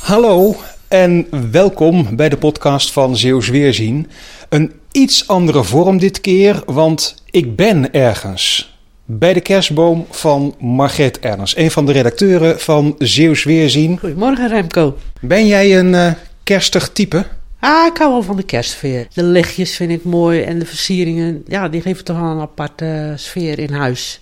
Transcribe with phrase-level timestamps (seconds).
[0.00, 0.56] Hallo
[0.88, 4.06] en welkom bij de podcast van Zeeuws Weerzien.
[4.48, 8.76] Een iets andere vorm dit keer, want ik ben ergens.
[9.04, 13.98] Bij de kerstboom van Margreet Ernst, een van de redacteuren van Zeeuws Weerzien.
[13.98, 14.96] Goedemorgen Remco.
[15.20, 16.12] Ben jij een eh,
[16.42, 17.26] kerstig type?
[17.60, 19.06] Ah, ik hou wel van de kerstsfeer.
[19.14, 23.12] De lichtjes vind ik mooi en de versieringen, ja, die geven toch wel een aparte
[23.16, 24.20] sfeer in huis.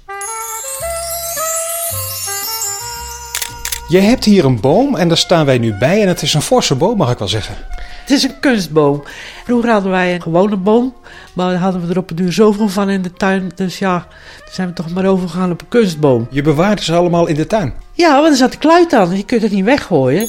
[3.88, 6.42] Je hebt hier een boom en daar staan wij nu bij en het is een
[6.42, 7.54] forse boom mag ik wel zeggen.
[8.00, 9.02] Het is een kunstboom.
[9.44, 10.94] Vroeger hadden wij een gewone boom,
[11.32, 13.50] maar daar hadden we er op een duur zoveel van in de tuin.
[13.54, 13.92] Dus ja,
[14.38, 16.26] daar zijn we toch maar overgegaan op een kunstboom.
[16.30, 17.74] Je bewaart ze allemaal in de tuin.
[17.92, 19.16] Ja, want er zat de kluit aan.
[19.16, 20.28] Je kunt het niet weggooien.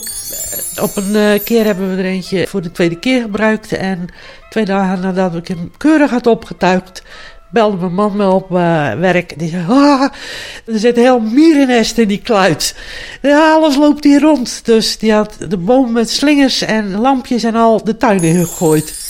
[0.82, 3.72] Op een eh, keer hebben we er eentje voor de tweede keer gebruikt.
[3.72, 4.08] En
[4.50, 7.04] twee dagen nadat ik hem keurig had opgetuigd,
[7.50, 9.40] belde mijn man me op eh, werk.
[9.40, 10.02] Die zei, ah,
[10.66, 12.76] er zit een heel mierennest in die kluit.
[13.22, 14.66] Ja, alles loopt hier rond.
[14.66, 19.06] Dus die had de boom met slingers en lampjes en al de tuin in gegooid.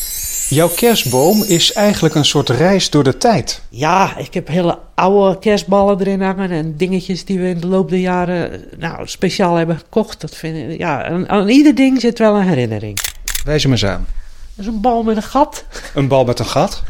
[0.50, 3.62] Jouw kerstboom is eigenlijk een soort reis door de tijd.
[3.70, 7.90] Ja, ik heb hele oude kerstballen erin hangen en dingetjes die we in de loop
[7.90, 10.22] der jaren nou, speciaal hebben gekocht.
[10.22, 13.00] Dat vind ik, ja, aan, aan ieder ding zit wel een herinnering.
[13.44, 14.08] Wijs hem eens aan.
[14.56, 15.66] Dat is een bal met een gat.
[15.96, 16.84] Een bal met een gat.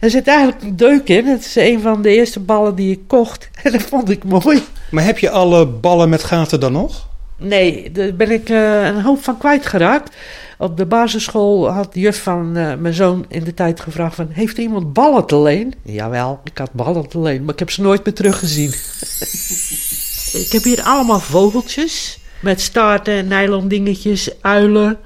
[0.00, 1.26] Er zit eigenlijk een deuk in.
[1.26, 3.50] Het is een van de eerste ballen die ik kocht.
[3.62, 4.62] En dat vond ik mooi.
[4.90, 7.08] Maar heb je alle ballen met gaten dan nog?
[7.36, 10.16] Nee, daar ben ik eh, een hoop van kwijtgeraakt.
[10.58, 14.28] Op de basisschool had de juf van eh, mijn zoon in de tijd gevraagd van...
[14.30, 15.74] Heeft er iemand ballen te leen?
[15.82, 18.68] Jawel, ik had ballen te leen, maar ik heb ze nooit meer teruggezien.
[20.44, 22.18] ik heb hier allemaal vogeltjes.
[22.40, 24.98] Met staarten en nylon dingetjes, uilen.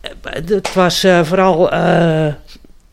[0.00, 2.26] Eh, Het was eh, vooral eh,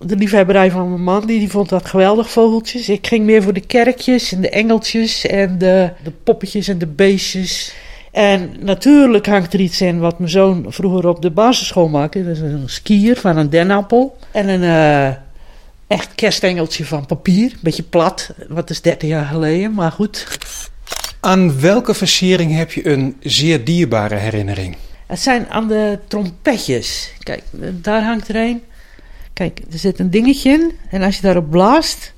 [0.06, 1.26] de liefhebberij van mijn man.
[1.26, 2.90] Die, die vond dat geweldig, vogeltjes.
[2.90, 6.88] Ik ging meer voor de kerkjes en de engeltjes en de, de poppetjes en de
[6.88, 7.74] beestjes.
[8.12, 12.24] En natuurlijk hangt er iets in wat mijn zoon vroeger op de basisschool maakte.
[12.24, 14.18] Dat is een skier van een dennappel.
[14.32, 15.16] En een eh,
[15.88, 17.54] echt kerstengeltje van papier.
[17.62, 20.38] Beetje plat, wat is 30 jaar geleden, maar goed.
[21.20, 24.76] Aan welke versiering heb je een zeer dierbare herinnering?
[25.08, 27.14] Het zijn aan de trompetjes.
[27.20, 27.44] Kijk,
[27.82, 28.62] daar hangt er een.
[29.34, 30.72] Kijk, er zit een dingetje in.
[30.90, 32.14] En als je daarop blaast.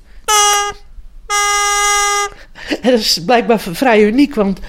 [2.82, 4.60] En dat is blijkbaar vrij uniek, want